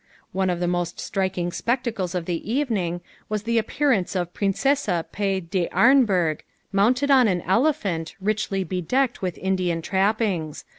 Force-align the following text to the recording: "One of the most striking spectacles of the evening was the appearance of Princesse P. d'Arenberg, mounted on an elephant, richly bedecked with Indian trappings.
"One 0.31 0.49
of 0.49 0.59
the 0.59 0.67
most 0.67 0.99
striking 0.99 1.51
spectacles 1.51 2.15
of 2.15 2.25
the 2.25 2.51
evening 2.51 3.01
was 3.29 3.43
the 3.43 3.59
appearance 3.59 4.15
of 4.15 4.33
Princesse 4.33 4.89
P. 5.11 5.39
d'Arenberg, 5.39 6.41
mounted 6.71 7.11
on 7.11 7.27
an 7.27 7.41
elephant, 7.41 8.15
richly 8.19 8.63
bedecked 8.63 9.21
with 9.21 9.37
Indian 9.37 9.83
trappings. 9.83 10.65